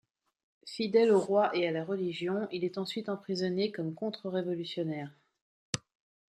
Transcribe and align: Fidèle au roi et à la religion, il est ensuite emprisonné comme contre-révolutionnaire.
Fidèle 0.65 1.11
au 1.11 1.19
roi 1.19 1.55
et 1.55 1.67
à 1.67 1.71
la 1.71 1.85
religion, 1.85 2.47
il 2.51 2.63
est 2.63 2.79
ensuite 2.79 3.07
emprisonné 3.07 3.71
comme 3.71 3.93
contre-révolutionnaire. 3.93 5.13